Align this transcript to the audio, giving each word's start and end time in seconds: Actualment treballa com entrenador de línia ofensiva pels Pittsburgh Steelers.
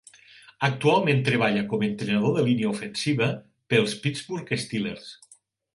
Actualment 0.67 1.21
treballa 1.27 1.63
com 1.75 1.85
entrenador 1.89 2.35
de 2.39 2.47
línia 2.49 2.73
ofensiva 2.73 3.29
pels 3.75 3.97
Pittsburgh 4.07 4.57
Steelers. 4.65 5.17